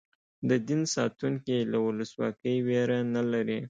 د 0.49 0.51
دین 0.67 0.81
ساتونکي 0.95 1.57
له 1.71 1.77
ولسواکۍ 1.87 2.55
وېره 2.67 2.99
نه 3.15 3.23
لري. 3.31 3.59